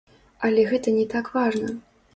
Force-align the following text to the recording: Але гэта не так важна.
Але 0.49 0.63
гэта 0.71 0.95
не 0.97 1.05
так 1.15 1.31
важна. 1.37 1.77